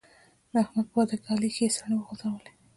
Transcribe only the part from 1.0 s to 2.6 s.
کې علي ښې څڼې وغورځولې.